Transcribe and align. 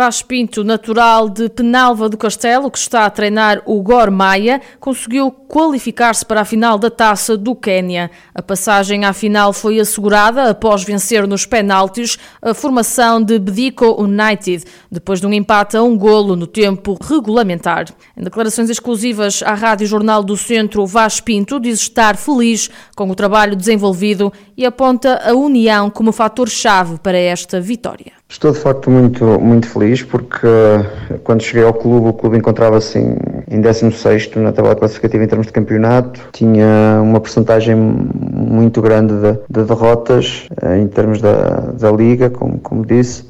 Vaz 0.00 0.22
Pinto, 0.22 0.64
natural 0.64 1.28
de 1.28 1.50
Penalva 1.50 2.08
do 2.08 2.16
Castelo, 2.16 2.70
que 2.70 2.78
está 2.78 3.04
a 3.04 3.10
treinar 3.10 3.60
o 3.66 3.82
Gor 3.82 4.10
Maia, 4.10 4.58
conseguiu 4.80 5.30
qualificar-se 5.30 6.24
para 6.24 6.40
a 6.40 6.44
final 6.46 6.78
da 6.78 6.88
Taça 6.88 7.36
do 7.36 7.54
Quênia. 7.54 8.10
A 8.34 8.40
passagem 8.40 9.04
à 9.04 9.12
final 9.12 9.52
foi 9.52 9.78
assegurada 9.78 10.48
após 10.48 10.82
vencer 10.82 11.26
nos 11.26 11.44
penaltis 11.44 12.16
a 12.40 12.54
formação 12.54 13.22
de 13.22 13.38
Bedico 13.38 14.02
United, 14.02 14.64
depois 14.90 15.20
de 15.20 15.26
um 15.26 15.34
empate 15.34 15.76
a 15.76 15.82
um 15.82 15.98
golo 15.98 16.34
no 16.34 16.46
tempo 16.46 16.96
regulamentar. 16.98 17.84
Em 18.16 18.24
declarações 18.24 18.70
exclusivas 18.70 19.42
à 19.42 19.52
Rádio 19.52 19.86
Jornal 19.86 20.24
do 20.24 20.34
Centro, 20.34 20.86
Vaz 20.86 21.20
Pinto 21.20 21.60
diz 21.60 21.78
estar 21.78 22.16
feliz 22.16 22.70
com 22.96 23.10
o 23.10 23.14
trabalho 23.14 23.54
desenvolvido 23.54 24.32
e 24.56 24.64
aponta 24.64 25.20
a 25.22 25.34
união 25.34 25.90
como 25.90 26.10
fator-chave 26.10 26.98
para 27.00 27.18
esta 27.18 27.60
vitória. 27.60 28.19
Estou 28.30 28.52
de 28.52 28.60
facto 28.60 28.88
muito, 28.88 29.24
muito 29.40 29.66
feliz 29.66 30.04
porque 30.04 30.46
uh, 30.46 31.18
quando 31.24 31.42
cheguei 31.42 31.64
ao 31.64 31.74
clube, 31.74 32.10
o 32.10 32.12
clube 32.12 32.38
encontrava-se 32.38 32.96
em, 32.96 33.16
em 33.50 33.60
16 33.60 34.36
na 34.36 34.52
tabela 34.52 34.76
classificativa 34.76 35.24
em 35.24 35.26
termos 35.26 35.48
de 35.48 35.52
campeonato, 35.52 36.20
tinha 36.32 37.00
uma 37.02 37.18
porcentagem 37.18 37.74
muito 37.74 38.80
grande 38.80 39.14
de, 39.14 39.32
de 39.50 39.64
derrotas 39.64 40.46
uh, 40.62 40.76
em 40.76 40.86
termos 40.86 41.20
da, 41.20 41.72
da 41.76 41.90
liga, 41.90 42.30
como, 42.30 42.60
como 42.60 42.86
disse, 42.86 43.24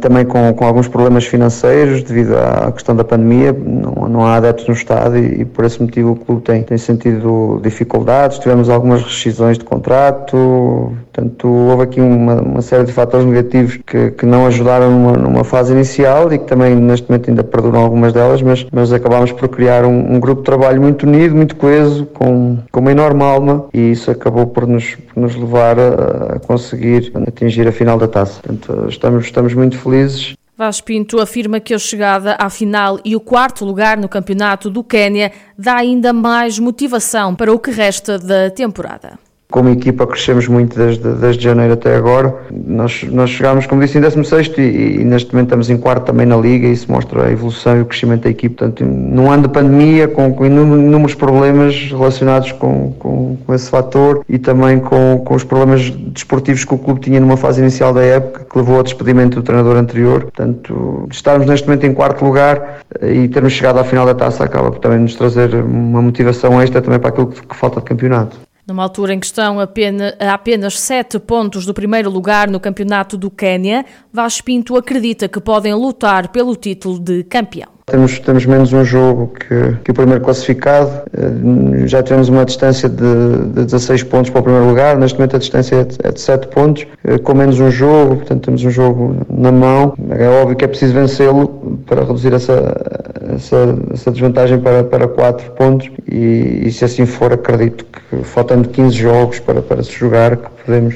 também 0.00 0.24
com, 0.24 0.52
com 0.54 0.64
alguns 0.64 0.88
problemas 0.88 1.24
financeiros 1.26 2.02
devido 2.02 2.36
à 2.36 2.70
questão 2.72 2.94
da 2.94 3.04
pandemia, 3.04 3.52
não, 3.52 4.08
não 4.08 4.26
há 4.26 4.36
adeptos 4.36 4.66
no 4.66 4.74
estado 4.74 5.18
e, 5.18 5.42
e, 5.42 5.44
por 5.44 5.64
esse 5.64 5.82
motivo 5.82 6.12
o 6.12 6.16
clube 6.16 6.42
tem, 6.42 6.62
tem 6.62 6.78
sentido 6.78 7.60
dificuldades, 7.62 8.38
tivemos 8.38 8.68
algumas 8.68 9.02
rescisões 9.02 9.58
de 9.58 9.64
contrato, 9.64 10.92
portanto 11.12 11.48
houve 11.48 11.82
aqui 11.82 12.00
uma, 12.00 12.40
uma 12.40 12.62
série 12.62 12.84
de 12.84 12.92
fatores 12.92 13.26
negativos 13.26 13.78
que 13.86 14.04
que 14.10 14.26
não 14.26 14.46
ajudaram 14.46 14.90
numa, 14.90 15.12
numa, 15.12 15.44
fase 15.44 15.72
inicial 15.72 16.32
e 16.32 16.38
que 16.38 16.46
também 16.46 16.74
neste 16.74 17.08
momento 17.08 17.28
ainda 17.28 17.44
perduram 17.44 17.80
algumas 17.80 18.12
delas, 18.12 18.40
mas, 18.42 18.66
mas 18.72 18.92
acabámos 18.92 19.32
por 19.32 19.48
criar 19.48 19.84
um, 19.84 20.14
um 20.14 20.20
grupo 20.20 20.40
de 20.40 20.46
trabalho 20.46 20.80
muito 20.80 21.04
unido, 21.04 21.34
muito 21.34 21.56
coeso, 21.56 22.06
com, 22.06 22.58
com 22.70 22.80
uma 22.80 22.90
enorme 22.90 23.22
alma 23.22 23.66
e 23.72 23.90
isso 23.90 24.10
acabou 24.10 24.46
por 24.46 24.66
nos, 24.66 24.94
por 24.94 25.20
nos 25.20 25.34
levar 25.36 25.78
a, 25.78 26.36
a 26.36 26.38
conseguir 26.38 27.12
atingir 27.26 27.66
a 27.68 27.72
final 27.72 27.98
da 27.98 28.08
taça. 28.08 28.40
Portanto, 28.42 28.86
estamos, 28.88 29.24
estamos 29.34 29.52
muito 29.52 29.76
felizes. 29.76 30.34
Vaz 30.56 30.80
Pinto 30.80 31.20
afirma 31.20 31.58
que 31.58 31.74
a 31.74 31.78
chegada 31.78 32.36
à 32.38 32.48
final 32.48 33.00
e 33.04 33.16
o 33.16 33.20
quarto 33.20 33.64
lugar 33.64 33.96
no 33.96 34.08
campeonato 34.08 34.70
do 34.70 34.84
Quênia 34.84 35.32
dá 35.58 35.74
ainda 35.74 36.12
mais 36.12 36.60
motivação 36.60 37.34
para 37.34 37.52
o 37.52 37.58
que 37.58 37.72
resta 37.72 38.16
da 38.16 38.48
temporada 38.50 39.18
como 39.50 39.68
equipa 39.68 40.06
crescemos 40.06 40.48
muito 40.48 40.76
desde, 40.76 41.08
desde 41.14 41.44
janeiro 41.44 41.74
até 41.74 41.94
agora. 41.94 42.34
Nós, 42.50 43.04
nós 43.04 43.30
chegámos, 43.30 43.66
como 43.66 43.80
disse, 43.80 43.98
em 43.98 44.00
16 44.00 44.52
e, 44.58 44.60
e 44.62 45.04
neste 45.04 45.32
momento 45.32 45.48
estamos 45.48 45.70
em 45.70 45.76
quarto 45.76 46.06
também 46.06 46.26
na 46.26 46.36
Liga 46.36 46.66
e 46.66 46.72
isso 46.72 46.90
mostra 46.90 47.26
a 47.26 47.30
evolução 47.30 47.78
e 47.78 47.82
o 47.82 47.86
crescimento 47.86 48.22
da 48.22 48.30
equipe. 48.30 48.56
Portanto, 48.56 48.84
num 48.84 49.30
ano 49.30 49.44
de 49.44 49.48
pandemia, 49.50 50.08
com, 50.08 50.32
com 50.34 50.44
inúmeros 50.44 51.14
problemas 51.14 51.88
relacionados 51.90 52.52
com, 52.52 52.92
com, 52.98 53.36
com, 53.46 53.54
esse 53.54 53.70
fator 53.70 54.24
e 54.28 54.38
também 54.38 54.80
com, 54.80 55.22
com 55.24 55.34
os 55.34 55.44
problemas 55.44 55.90
desportivos 55.90 56.64
que 56.64 56.74
o 56.74 56.78
clube 56.78 57.00
tinha 57.00 57.20
numa 57.20 57.36
fase 57.36 57.60
inicial 57.60 57.92
da 57.92 58.02
época, 58.02 58.46
que 58.50 58.58
levou 58.58 58.76
ao 58.76 58.82
despedimento 58.82 59.36
do 59.36 59.42
treinador 59.42 59.76
anterior. 59.76 60.22
Portanto, 60.22 61.06
estarmos 61.10 61.46
neste 61.46 61.66
momento 61.66 61.86
em 61.86 61.94
quarto 61.94 62.24
lugar 62.24 62.80
eh, 63.00 63.14
e 63.14 63.28
termos 63.28 63.52
chegado 63.52 63.78
à 63.78 63.84
final 63.84 64.04
da 64.06 64.14
taça 64.14 64.42
acaba 64.42 64.70
por 64.70 64.80
também 64.80 64.98
nos 64.98 65.14
trazer 65.14 65.54
uma 65.54 66.02
motivação 66.02 66.60
extra 66.60 66.82
também 66.82 66.98
para 66.98 67.10
aquilo 67.10 67.28
que, 67.28 67.46
que 67.46 67.54
falta 67.54 67.80
de 67.80 67.86
campeonato. 67.86 68.36
Numa 68.66 68.82
altura 68.82 69.12
em 69.12 69.20
que 69.20 69.26
estão 69.26 69.60
apenas, 69.60 70.14
a 70.18 70.32
apenas 70.32 70.80
sete 70.80 71.18
pontos 71.18 71.66
do 71.66 71.74
primeiro 71.74 72.08
lugar 72.08 72.48
no 72.48 72.58
campeonato 72.58 73.18
do 73.18 73.30
Quênia, 73.30 73.84
Vaz 74.10 74.40
Pinto 74.40 74.74
acredita 74.74 75.28
que 75.28 75.38
podem 75.38 75.74
lutar 75.74 76.28
pelo 76.28 76.56
título 76.56 76.98
de 76.98 77.24
campeão. 77.24 77.74
Temos, 77.86 78.18
temos 78.18 78.46
menos 78.46 78.72
um 78.72 78.82
jogo 78.82 79.34
que, 79.38 79.76
que 79.84 79.90
o 79.90 79.94
primeiro 79.94 80.24
classificado. 80.24 80.90
Eh, 81.12 81.86
já 81.86 82.02
tivemos 82.02 82.30
uma 82.30 82.46
distância 82.46 82.88
de, 82.88 83.48
de 83.52 83.64
16 83.66 84.04
pontos 84.04 84.30
para 84.30 84.40
o 84.40 84.42
primeiro 84.42 84.66
lugar. 84.66 84.96
Neste 84.96 85.18
momento 85.18 85.36
a 85.36 85.38
distância 85.38 85.76
é 85.76 85.84
de, 85.84 85.98
é 86.02 86.10
de 86.10 86.18
7 86.18 86.48
pontos, 86.48 86.86
eh, 87.04 87.18
com 87.18 87.34
menos 87.34 87.60
um 87.60 87.70
jogo. 87.70 88.16
Portanto, 88.16 88.46
temos 88.46 88.64
um 88.64 88.70
jogo 88.70 89.14
na 89.28 89.52
mão. 89.52 89.94
É 90.08 90.26
óbvio 90.26 90.56
que 90.56 90.64
é 90.64 90.68
preciso 90.68 90.94
vencê-lo 90.94 91.78
para 91.84 92.00
reduzir 92.00 92.32
essa, 92.32 93.03
essa, 93.34 93.76
essa, 93.92 94.10
desvantagem 94.10 94.60
para, 94.60 94.84
para 94.84 95.08
4 95.08 95.52
pontos. 95.52 95.90
E, 96.10 96.62
e 96.66 96.72
se 96.72 96.84
assim 96.84 97.06
for, 97.06 97.32
acredito 97.32 97.84
que 97.84 98.16
faltando 98.24 98.68
15 98.68 98.96
jogos 98.96 99.40
para, 99.40 99.62
para 99.62 99.82
se 99.82 99.92
jogar, 99.92 100.36
que 100.36 100.50
podemos 100.64 100.94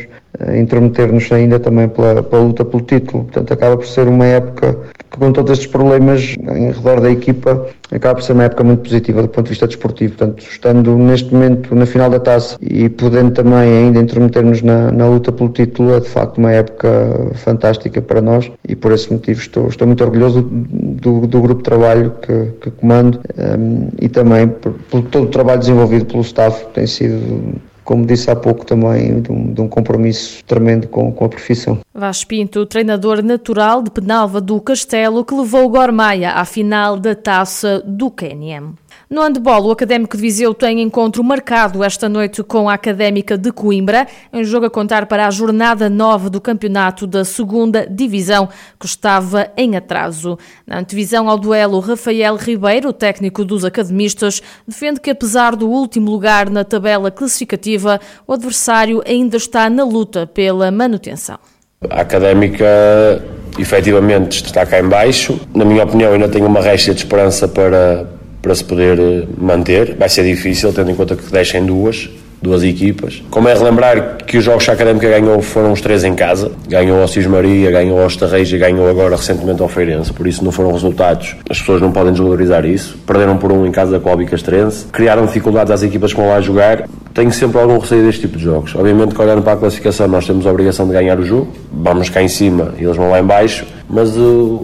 intrometer-nos 0.57 1.31
ainda 1.33 1.59
também 1.59 1.89
pela, 1.89 2.23
pela 2.23 2.43
luta 2.43 2.65
pelo 2.65 2.83
título. 2.83 3.25
Portanto, 3.25 3.53
acaba 3.53 3.77
por 3.77 3.87
ser 3.87 4.07
uma 4.07 4.27
época 4.27 4.77
com 5.11 5.33
todos 5.33 5.53
estes 5.53 5.67
problemas 5.67 6.37
em 6.39 6.71
redor 6.71 7.01
da 7.01 7.11
equipa, 7.11 7.67
acaba 7.91 8.17
por 8.17 8.23
ser 8.23 8.35
uma 8.35 8.45
época 8.45 8.63
muito 8.63 8.83
positiva 8.83 9.23
do 9.23 9.29
ponto 9.29 9.45
de 9.45 9.51
vista 9.51 9.67
desportivo. 9.67 10.15
Portanto, 10.15 10.45
estando 10.49 10.97
neste 10.97 11.33
momento 11.33 11.75
na 11.75 11.87
final 11.87 12.11
da 12.11 12.21
taça 12.21 12.57
e 12.61 12.89
podendo 12.89 13.33
também 13.33 13.59
ainda 13.59 14.01
intrometer-nos 14.01 14.63
na, 14.63 14.93
na, 14.93 15.09
luta 15.09 15.33
pelo 15.33 15.49
título, 15.51 15.95
é 15.95 16.01
de 16.01 16.09
facto 16.09 16.39
uma 16.39 16.53
época 16.53 16.89
fantástica 17.35 18.01
para 18.01 18.21
nós 18.21 18.51
e 18.69 18.77
por 18.77 18.93
esse 18.93 19.13
motivo 19.13 19.41
estou, 19.41 19.69
estou 19.69 19.87
muito 19.87 20.05
orgulhoso 20.05 20.43
do, 20.43 21.27
do 21.27 21.41
grupo 21.41 21.59
de 21.59 21.65
trabalho 21.65 22.13
que, 22.23 22.53
que 22.61 22.71
comando 22.73 23.21
um, 23.59 23.89
e 24.01 24.09
também 24.09 24.47
por, 24.49 24.75
por 24.91 25.03
todo 25.03 25.25
o 25.25 25.31
trabalho 25.31 25.61
desenvolvido 25.61 26.05
pelo 26.05 26.23
staff, 26.23 26.65
que 26.67 26.75
tem 26.75 26.87
sido 26.87 27.55
como 27.89 28.05
disse 28.05 28.31
há 28.31 28.37
pouco 28.37 28.67
também, 28.67 29.23
de 29.23 29.33
um, 29.33 29.51
de 29.51 29.63
um 29.63 29.67
compromisso 29.67 30.45
tremendo 30.45 30.87
com, 30.89 31.11
com, 31.11 31.25
a 31.25 31.29
profissão. 31.31 31.79
Vaz 31.95 32.23
Pinto, 32.23 32.67
treinador 32.67 33.23
natural 33.23 33.83
de 33.83 33.91
Penalva 33.91 34.43
do 34.43 34.61
Castelo, 34.61 35.25
que 35.25 35.35
levou 35.35 35.65
o 35.65 35.71
Gormaia 35.71 36.33
à 36.33 36.45
final 36.45 36.99
da 36.99 37.15
Taça 37.15 37.83
do 37.87 38.11
Quênia. 38.11 38.63
No 39.11 39.23
handball, 39.23 39.65
o 39.65 39.71
Académico 39.71 40.19
de 40.19 40.23
Viseu 40.23 40.53
tem 40.53 40.83
encontro 40.83 41.25
marcado 41.25 41.83
esta 41.83 42.11
noite 42.11 42.43
com 42.43 42.69
a 42.69 42.75
Académica 42.75 43.39
de 43.39 43.51
Coimbra, 43.51 44.07
em 44.31 44.45
jogo 44.45 44.67
a 44.67 44.71
contar 44.71 45.07
para 45.07 45.27
a 45.27 45.31
jornada 45.31 45.89
9 45.89 46.29
do 46.29 46.43
campeonato 46.43 47.07
da 47.07 47.25
segunda 47.25 47.87
divisão, 47.87 48.51
que 48.79 48.85
estava 48.85 49.51
em 49.57 49.77
atraso. 49.77 50.39
Na 50.67 50.81
antevisão 50.81 51.27
ao 51.27 51.39
duelo, 51.39 51.81
Rafael 51.81 52.37
Ribeiro, 52.37 52.93
técnico 52.93 53.47
dos 53.47 53.65
academistas, 53.65 54.43
defende 54.67 55.01
que 55.01 55.09
apesar 55.09 55.57
do 55.57 55.71
último 55.71 56.11
lugar 56.11 56.51
na 56.51 56.63
tabela 56.63 57.11
classificativa, 57.11 57.99
o 58.27 58.35
adversário 58.35 59.03
ainda 59.07 59.39
está 59.39 59.71
na 59.71 59.85
luta 59.85 60.27
pela 60.27 60.71
manutenção. 60.71 61.39
A 61.89 62.03
Académica 62.03 62.67
efetivamente 63.59 64.45
está 64.45 64.67
cá 64.67 64.81
em 64.81 64.89
baixo. 64.89 65.41
Na 65.55 65.65
minha 65.65 65.85
opinião, 65.85 66.13
ainda 66.13 66.29
tem 66.29 66.45
uma 66.45 66.61
resta 66.61 66.93
de 66.93 67.01
esperança 67.01 67.49
para, 67.49 68.18
para 68.41 68.55
se 68.55 68.65
poder 68.65 68.99
eh, 68.99 69.25
manter. 69.39 69.95
Vai 69.97 70.09
ser 70.09 70.25
difícil, 70.25 70.73
tendo 70.73 70.91
em 70.91 70.95
conta 70.95 71.17
que 71.17 71.31
deixem 71.31 71.65
duas, 71.65 72.09
duas 72.41 72.63
equipas. 72.63 73.23
Como 73.31 73.49
é 73.49 73.55
relembrar 73.55 74.19
que 74.25 74.39
os 74.39 74.45
jogos 74.45 74.65
que 74.65 74.71
a 74.71 74.75
Académica 74.75 75.09
ganhou 75.09 75.43
foram 75.43 75.73
os 75.73 75.81
três 75.81 76.05
em 76.05 76.15
casa. 76.15 76.53
Ganhou 76.69 77.01
ao 77.01 77.09
Cismaria, 77.09 77.71
ganhou 77.71 78.01
ao 78.01 78.07
Estarreja 78.07 78.57
e 78.57 78.59
ganhou 78.59 78.89
agora 78.89 79.17
recentemente 79.17 79.61
ao 79.61 79.69
Feirense. 79.69 80.13
Por 80.13 80.27
isso 80.27 80.45
não 80.45 80.53
foram 80.53 80.73
resultados. 80.73 81.37
As 81.49 81.59
pessoas 81.59 81.81
não 81.81 81.93
podem 81.93 82.13
desvalorizar 82.13 82.65
isso. 82.65 82.97
Perderam 83.07 83.37
por 83.37 83.53
um 83.53 83.67
em 83.67 83.73
casa 83.73 83.99
com 83.99 84.09
o 84.09 84.13
Albicastrense. 84.13 84.87
Criaram 84.93 85.27
dificuldades 85.27 85.73
às 85.73 85.83
equipas 85.83 86.13
que 86.13 86.21
vão 86.21 86.29
lá 86.29 86.41
jogar. 86.41 86.89
Tenho 87.13 87.33
sempre 87.33 87.61
algum 87.61 87.79
receio 87.79 88.05
deste 88.05 88.23
tipo 88.23 88.39
de 88.39 88.45
jogos. 88.45 88.75
Obviamente 88.75 89.15
que 89.15 89.21
olhando 89.21 89.43
para 89.43 89.55
a 89.55 89.57
classificação 89.57 90.07
nós 90.07 90.27
temos 90.27 90.47
a 90.47 90.51
obrigação 90.51 90.87
de 90.87 90.93
ganhar 90.93 91.19
o 91.19 91.25
jogo. 91.25 91.49
Vamos 91.73 92.09
cá 92.09 92.23
em 92.23 92.29
cima 92.29 92.75
e 92.79 92.85
eles 92.85 92.97
vão 92.97 93.11
lá 93.11 93.19
em 93.19 93.25
baixo. 93.25 93.67
Mas 93.91 94.17
uh, 94.17 94.61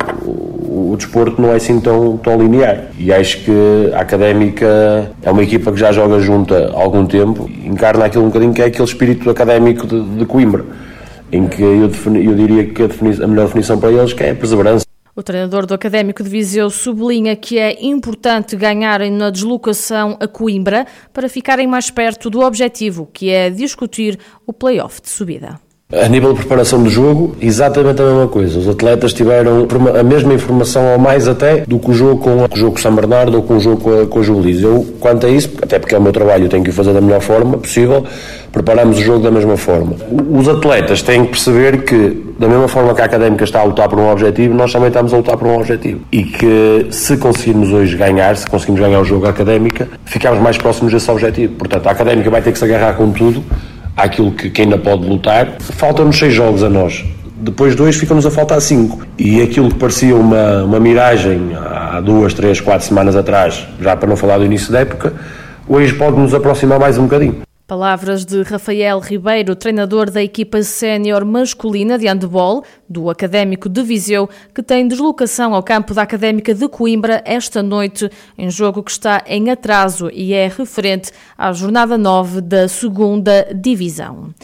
o 0.75 0.97
desporto 0.97 1.41
não 1.41 1.51
é 1.51 1.57
assim 1.57 1.81
tão, 1.81 2.17
tão 2.17 2.37
linear. 2.37 2.89
E 2.99 3.13
acho 3.13 3.45
que 3.45 3.91
a 3.95 4.01
Académica 4.01 5.13
é 5.23 5.31
uma 5.31 5.43
equipa 5.43 5.71
que 5.73 5.79
já 5.79 5.93
joga 5.93 6.19
junta 6.19 6.73
há 6.75 6.83
algum 6.83 7.07
tempo, 7.07 7.49
encarna 7.65 8.07
aquilo 8.07 8.25
um 8.25 8.29
bocadinho 8.29 8.53
que 8.53 8.61
é 8.61 8.67
aquele 8.67 8.85
espírito 8.85 9.31
académico 9.31 9.87
de, 9.87 10.03
de 10.03 10.27
Coimbra, 10.27 10.65
em 11.31 11.47
que 11.47 11.63
eu, 11.63 11.89
defini, 11.89 12.25
eu 12.25 12.35
diria 12.35 12.67
que 12.67 12.83
a, 12.83 12.87
a 12.87 13.27
melhor 13.27 13.47
definição 13.47 13.79
para 13.79 13.93
eles 13.93 14.15
é 14.19 14.31
a 14.31 14.35
perseverança. 14.35 14.85
O 15.17 15.23
treinador 15.23 15.65
do 15.65 15.75
Académico 15.75 16.25
de 16.25 16.29
Viseu 16.29 16.69
sublinha 16.69 17.37
que 17.37 17.57
é 17.57 17.85
importante 17.87 18.57
ganharem 18.57 19.13
na 19.13 19.31
deslocação 19.31 20.17
a 20.19 20.27
Coimbra 20.27 20.89
para 21.13 21.29
ficarem 21.29 21.69
mais 21.69 21.89
perto 21.89 22.29
do 22.29 22.41
objetivo, 22.41 23.09
que 23.13 23.31
é 23.31 23.49
discutir 23.49 24.19
o 24.45 24.53
play-off 24.53 25.01
de 25.01 25.09
subida. 25.09 25.64
A 26.03 26.09
nível 26.09 26.33
de 26.33 26.41
preparação 26.41 26.83
do 26.83 26.91
jogo, 26.91 27.37
exatamente 27.41 28.03
a 28.03 28.05
mesma 28.05 28.29
coisa. 28.29 28.59
Os 28.59 28.69
atletas 28.69 29.13
tiveram 29.13 29.67
a 29.99 30.03
mesma 30.03 30.35
informação, 30.35 30.93
ou 30.93 30.99
mais 30.99 31.29
até, 31.29 31.65
do 31.67 31.79
que 31.79 31.91
o 31.91 31.95
jogo 31.95 32.21
com 32.21 32.45
o 32.45 32.57
jogo 32.57 32.81
São 32.81 32.95
Bernardo 32.95 33.37
ou 33.37 33.43
com 33.43 33.57
o 33.57 33.61
jogo 33.61 33.81
com 33.81 34.03
a, 34.03 34.07
com. 34.07 34.25
Eu, 34.25 34.87
quanto 34.99 35.27
a 35.27 35.31
isso, 35.31 35.51
até 35.63 35.79
porque 35.79 35.95
é 35.95 35.99
o 35.99 36.03
meu 36.03 36.13
trabalho, 36.13 36.45
eu 36.45 36.49
tenho 36.49 36.65
que 36.65 36.71
o 36.71 36.73
fazer 36.73 36.93
da 36.93 37.01
melhor 37.01 37.21
forma 37.21 37.59
possível, 37.59 38.05
preparamos 38.51 38.99
o 38.99 39.03
jogo 39.03 39.21
da 39.21 39.31
mesma 39.31 39.57
forma. 39.57 39.95
Os 40.31 40.49
atletas 40.49 41.03
têm 41.03 41.25
que 41.25 41.31
perceber 41.31 41.83
que, 41.83 42.25
da 42.39 42.49
mesma 42.49 42.69
forma 42.69 42.95
que 42.95 43.03
a 43.03 43.05
académica 43.05 43.45
está 43.45 43.61
a 43.61 43.65
lutar 43.65 43.89
por 43.89 43.99
um 43.99 44.11
objetivo, 44.11 44.55
nós 44.55 44.73
também 44.73 44.89
estamos 44.89 45.13
a 45.13 45.17
lutar 45.17 45.37
por 45.37 45.47
um 45.47 45.57
objetivo. 45.57 46.01
E 46.11 46.25
que 46.25 46.87
se 46.91 47.17
conseguirmos 47.17 47.73
hoje 47.73 47.97
ganhar, 47.97 48.37
se 48.37 48.47
conseguirmos 48.47 48.81
ganhar 48.81 49.01
o 49.01 49.05
jogo 49.05 49.27
académica, 49.27 49.89
ficamos 50.05 50.41
mais 50.41 50.57
próximos 50.57 50.93
desse 50.93 51.11
objetivo. 51.11 51.55
Portanto, 51.55 51.87
a 51.87 51.91
académica 51.91 52.31
vai 52.31 52.43
ter 52.43 52.53
que 52.53 52.59
se 52.59 52.65
agarrar 52.65 52.95
com 52.95 53.11
tudo 53.13 53.43
àquilo 53.97 54.33
que, 54.33 54.51
que 54.51 54.63
ainda 54.63 54.79
pode 54.79 55.07
lutar. 55.07 55.57
Faltam-nos 55.61 56.19
seis 56.19 56.35
jogos 56.35 56.63
a 56.63 56.69
nós. 56.69 57.05
Depois 57.37 57.75
dois 57.75 57.97
ficam-nos 57.97 58.25
a 58.25 58.31
faltar 58.31 58.61
cinco. 58.61 59.07
E 59.19 59.43
aquilo 59.43 59.69
que 59.69 59.77
parecia 59.77 60.17
uma, 60.17 60.65
uma 60.65 60.81
miragem 60.81 61.51
há 61.55 62.01
duas, 62.01 62.33
três, 62.33 62.61
quatro 62.61 62.87
semanas 62.87 63.17
atrás, 63.17 63.67
já 63.81 63.97
para 63.97 64.09
não 64.09 64.17
falar 64.17 64.39
do 64.39 64.45
início 64.45 64.73
da 64.73 64.81
época, 64.81 65.13
hoje 65.69 65.93
pode 65.95 66.19
nos 66.19 66.35
aproximar 66.35 66.79
mais 66.79 66.97
um 66.97 67.03
bocadinho. 67.03 67.43
Palavras 67.67 68.27
de 68.27 68.43
Rafael 68.43 68.99
Ribeiro, 68.99 69.57
treinador 69.57 70.11
da 70.11 70.23
equipa 70.23 70.63
sénior 70.63 71.25
masculina 71.25 71.99
de 71.99 72.07
handball 72.07 72.63
do 72.87 73.09
Académico 73.09 73.71
de 73.71 73.83
Viseu, 73.83 74.29
que 74.55 74.63
tem 74.63 74.87
deslocação 74.87 75.55
ao 75.55 75.63
campo 75.63 75.95
da 75.95 76.03
Académica 76.03 76.55
de 76.55 76.69
Coimbra 76.69 77.23
esta 77.25 77.63
noite, 77.63 78.11
em 78.37 78.51
jogo 78.51 78.83
que 78.83 78.91
está 78.91 79.25
em 79.27 79.49
atraso 79.49 80.11
e 80.13 80.35
é 80.35 80.47
referente 80.47 81.11
à 81.39 81.55
jornada 81.55 81.97
9 81.97 82.43
da 82.43 82.69
segunda 82.69 83.49
divisão. 83.55 84.35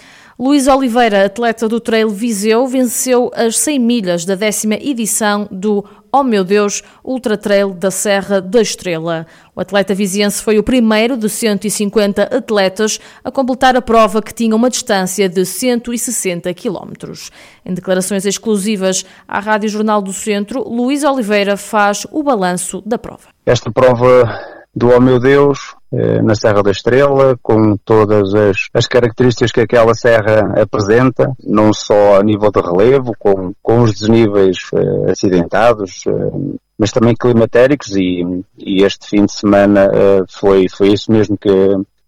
Luís 0.40 0.66
Oliveira, 0.66 1.26
atleta 1.26 1.68
do 1.68 1.78
Trail 1.78 2.08
Viseu, 2.08 2.66
venceu 2.66 3.30
as 3.34 3.58
100 3.58 3.78
milhas 3.78 4.24
da 4.24 4.34
décima 4.34 4.74
edição 4.76 5.46
do 5.50 5.84
Oh 6.10 6.22
Meu 6.22 6.42
Deus 6.42 6.82
Ultra 7.04 7.36
Trail 7.36 7.74
da 7.74 7.90
Serra 7.90 8.40
da 8.40 8.62
Estrela. 8.62 9.26
O 9.54 9.60
atleta 9.60 9.94
viziense 9.94 10.42
foi 10.42 10.58
o 10.58 10.62
primeiro 10.62 11.18
de 11.18 11.28
150 11.28 12.22
atletas 12.22 12.98
a 13.22 13.30
completar 13.30 13.76
a 13.76 13.82
prova 13.82 14.22
que 14.22 14.32
tinha 14.32 14.56
uma 14.56 14.70
distância 14.70 15.28
de 15.28 15.44
160 15.44 16.54
quilómetros. 16.54 17.30
Em 17.62 17.74
declarações 17.74 18.24
exclusivas 18.24 19.04
à 19.28 19.40
Rádio 19.40 19.68
Jornal 19.68 20.00
do 20.00 20.14
Centro, 20.14 20.66
Luís 20.66 21.04
Oliveira 21.04 21.54
faz 21.58 22.06
o 22.10 22.22
balanço 22.22 22.82
da 22.86 22.96
prova. 22.96 23.28
Esta 23.44 23.70
prova 23.70 24.40
do 24.74 24.88
Oh 24.88 25.00
Meu 25.02 25.20
Deus 25.20 25.78
na 26.22 26.34
Serra 26.34 26.62
da 26.62 26.70
Estrela, 26.70 27.36
com 27.42 27.76
todas 27.76 28.32
as, 28.34 28.68
as, 28.72 28.86
características 28.86 29.50
que 29.50 29.60
aquela 29.60 29.92
serra 29.94 30.54
apresenta, 30.60 31.32
não 31.44 31.72
só 31.72 32.18
a 32.18 32.22
nível 32.22 32.50
de 32.50 32.60
relevo, 32.60 33.12
com, 33.18 33.52
com 33.62 33.82
os 33.82 33.92
desníveis 33.92 34.58
uh, 34.72 35.10
acidentados, 35.10 36.04
uh, 36.06 36.58
mas 36.78 36.92
também 36.92 37.14
climatéricos 37.14 37.94
e, 37.94 38.22
e, 38.58 38.82
este 38.84 39.08
fim 39.08 39.26
de 39.26 39.32
semana 39.32 39.88
uh, 39.88 40.24
foi, 40.28 40.66
foi 40.68 40.88
isso 40.88 41.10
mesmo 41.12 41.36
que, 41.36 41.50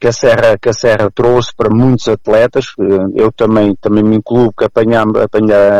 que 0.02 0.08
a 0.08 0.12
Serra, 0.12 0.58
que 0.60 0.68
a 0.68 0.72
Serra 0.72 1.08
trouxe 1.14 1.54
para 1.56 1.72
muitos 1.72 2.08
atletas. 2.08 2.74
Eh, 2.76 3.22
eu 3.22 3.30
também, 3.30 3.76
também 3.80 4.02
me 4.02 4.16
incluo 4.16 4.52
que 4.52 4.64
apanhei, 4.64 4.98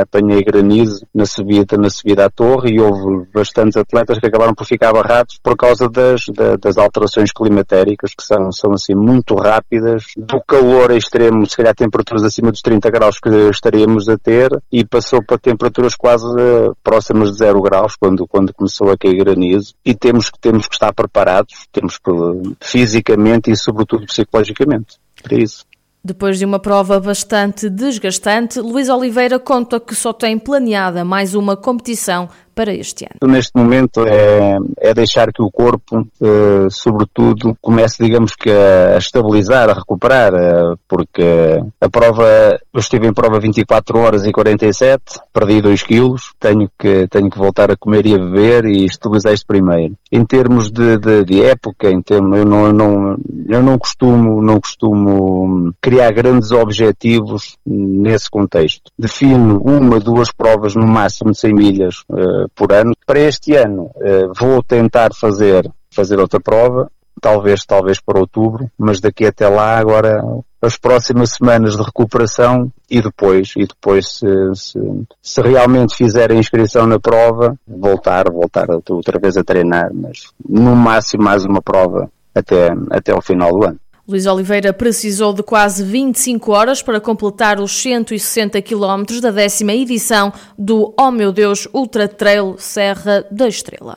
apanhei, 0.01 0.45
granizo 0.45 1.05
na 1.13 1.27
subida, 1.27 1.77
na 1.77 1.91
subida 1.91 2.27
à 2.27 2.31
torre 2.31 2.71
e 2.71 2.81
houve 2.81 3.27
bastantes 3.35 3.77
atletas 3.77 4.21
que 4.21 4.27
acabaram 4.29 4.55
por 4.55 4.65
ficar 4.65 4.93
barrados 4.93 5.41
por 5.43 5.57
causa 5.57 5.89
das, 5.89 6.27
das 6.61 6.79
alterações 6.79 7.33
climatéricas 7.33 8.15
que 8.15 8.23
são, 8.23 8.53
são 8.53 8.73
assim 8.73 8.95
muito 8.95 9.35
rápidas, 9.35 10.05
do 10.17 10.41
calor 10.47 10.93
extremo, 10.93 11.45
se 11.45 11.57
calhar 11.57 11.75
temperaturas 11.75 12.23
acima 12.23 12.53
dos 12.53 12.63
30 12.63 12.91
graus 12.91 13.19
que 13.19 13.29
estaríamos 13.51 14.09
a 14.09 14.17
ter 14.17 14.57
e 14.71 14.85
passou 14.85 15.21
para 15.21 15.37
temperaturas 15.37 15.97
quase 15.97 16.27
eh, 16.39 16.71
próximas 16.85 17.33
de 17.33 17.39
zero 17.39 17.61
graus 17.61 17.97
quando, 17.97 18.25
quando 18.29 18.55
começou 18.55 18.89
a 18.89 18.97
cair 18.97 19.17
granizo 19.17 19.75
e 19.85 19.97
temos, 19.97 20.31
temos 20.41 20.69
que 20.69 20.77
estar 20.77 20.95
preparados, 20.95 21.67
temos 21.73 21.99
que, 21.99 22.13
fisicamente 22.61 23.51
e 23.51 23.57
sobretudo 23.57 24.12
psicologicamente 24.13 24.99
para 25.23 25.37
isso. 25.37 25.65
Depois 26.05 26.37
de 26.37 26.45
uma 26.45 26.59
prova 26.59 26.99
bastante 26.99 27.71
desgastante, 27.71 28.61
Luís 28.61 28.89
Oliveira 28.89 29.39
conta 29.39 29.79
que 29.79 29.95
só 29.95 30.13
tem 30.13 30.37
planeada 30.37 31.05
mais 31.05 31.35
uma 31.35 31.57
competição 31.57 32.29
para 32.55 32.73
este 32.73 33.05
ano? 33.05 33.33
Neste 33.33 33.53
momento 33.57 34.05
é, 34.07 34.59
é 34.79 34.95
deixar 34.95 35.33
que 35.33 35.43
o 35.43 35.51
corpo, 35.51 36.07
eh, 36.21 36.67
sobretudo, 36.71 37.57
comece, 37.61 38.03
digamos 38.03 38.35
que, 38.35 38.51
a, 38.51 38.97
estabilizar, 38.99 39.69
a 39.71 39.75
recuperar, 39.75 40.35
eh, 40.35 40.75
porque 40.89 41.63
a 41.81 41.89
prova, 41.89 42.59
eu 42.73 42.81
estive 42.81 43.07
em 43.07 43.13
prova 43.13 43.41
24 43.41 43.99
horas 43.99 44.25
e 44.25 44.33
47, 44.33 45.03
perdi 45.33 45.61
2 45.61 45.83
quilos, 45.83 46.33
tenho 46.39 46.71
que, 46.79 47.07
tenho 47.09 47.31
que 47.31 47.39
voltar 47.39 47.71
a 47.71 47.77
comer 47.77 48.07
e 48.07 48.15
a 48.15 48.19
beber 48.19 48.65
e 48.67 48.85
estabilizar 48.85 49.33
isto 49.33 49.47
primeiro. 49.47 49.95
Em 50.11 50.25
termos 50.25 50.71
de, 50.71 50.99
de, 50.99 51.25
de 51.25 51.43
época, 51.43 51.91
em 51.91 52.03
termos, 52.03 52.39
eu 52.39 52.45
não, 52.45 52.67
eu 52.67 52.73
não, 52.73 53.17
eu 53.49 53.63
não 53.63 53.79
costumo, 53.79 54.43
não 54.43 54.61
costumo 54.61 55.73
criar 55.81 56.13
grandes 56.13 56.51
objetivos 56.51 57.57
nesse 57.67 58.31
contexto. 58.31 58.91
Defino 58.99 59.61
uma, 59.65 59.99
duas 59.99 60.31
provas 60.31 60.75
no 60.75 60.87
máximo 60.87 61.33
de 61.33 61.39
100 61.39 61.55
milhas 61.55 62.05
eh, 62.13 62.42
por 62.55 62.73
ano. 62.73 62.93
Para 63.07 63.21
este 63.21 63.55
ano 63.55 63.91
eh, 64.01 64.27
vou 64.39 64.63
tentar 64.63 65.11
fazer, 65.15 65.71
fazer 65.91 66.19
outra 66.19 66.41
prova, 66.41 66.91
talvez, 67.21 67.65
talvez 67.65 68.01
para 68.01 68.19
outubro, 68.19 68.71
mas 68.79 69.01
daqui 69.01 69.27
até 69.27 69.49
lá 69.49 69.79
agora 69.79 70.23
as 70.61 70.77
próximas 70.77 71.31
semanas 71.31 71.77
de 71.77 71.83
recuperação 71.83 72.71
e 72.89 73.01
depois, 73.03 73.53
e 73.57 73.67
depois 73.67 74.19
se, 74.19 74.27
se, 74.55 74.79
se 75.21 75.41
realmente 75.41 75.97
fizer 75.97 76.31
a 76.31 76.37
inscrição 76.37 76.87
na 76.87 77.01
prova, 77.01 77.59
voltar, 77.67 78.31
voltar 78.31 78.69
outra 78.71 79.19
vez 79.19 79.37
a 79.37 79.43
treinar, 79.43 79.91
mas 79.93 80.33
no 80.49 80.77
máximo 80.77 81.25
mais 81.25 81.45
uma 81.45 81.61
prova 81.61 82.09
até, 82.35 82.69
até 82.91 83.13
ao 83.13 83.21
final 83.21 83.51
do 83.53 83.65
ano. 83.65 83.81
Luís 84.13 84.27
Oliveira 84.27 84.75
precisou 84.75 85.33
de 85.33 85.43
quase 85.43 85.83
25 85.83 86.53
horas 86.53 86.83
para 86.83 87.01
completar 87.01 87.59
os 87.59 87.73
160 87.81 88.61
quilómetros 88.61 89.23
da 89.23 89.31
décima 89.31 89.73
edição 89.73 90.31
do 90.59 90.93
Oh 91.01 91.11
Meu 91.11 91.33
Deus 91.33 91.67
Ultra 91.73 92.07
Trail 92.07 92.57
Serra 92.59 93.25
da 93.31 93.49
Estrela. 93.49 93.97